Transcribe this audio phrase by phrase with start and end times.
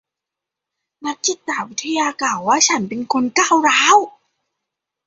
[1.05, 3.97] นักจิตวิทยากล่าวว่าฉันเป็นคนก้าวร้าว